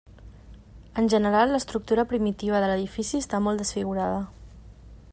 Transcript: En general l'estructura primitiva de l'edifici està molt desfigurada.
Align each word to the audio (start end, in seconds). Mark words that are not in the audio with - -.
En 1.01 1.09
general 1.15 1.53
l'estructura 1.55 2.07
primitiva 2.13 2.63
de 2.65 2.73
l'edifici 2.73 3.23
està 3.23 3.45
molt 3.49 3.65
desfigurada. 3.65 4.21